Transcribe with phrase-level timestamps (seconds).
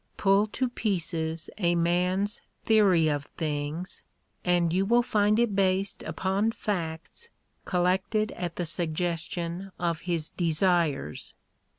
[0.17, 4.01] Pull to pieces a man's Theory of Things,
[4.43, 7.29] and you will find it based upon facts
[7.65, 11.35] collected at the suggestion of his desires.